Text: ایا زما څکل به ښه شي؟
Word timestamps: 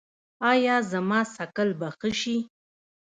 ایا 0.51 0.75
زما 0.91 1.19
څکل 1.33 1.69
به 1.79 1.87
ښه 1.97 2.09
شي؟ 2.21 2.37